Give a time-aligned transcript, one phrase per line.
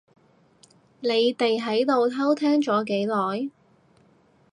[1.01, 3.51] 你哋喺度偷聽咗幾耐？